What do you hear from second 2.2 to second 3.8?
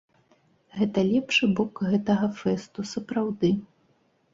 фэсту, сапраўды.